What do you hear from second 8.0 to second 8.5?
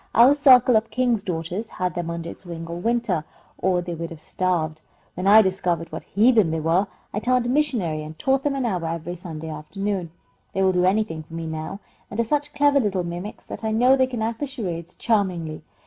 and taught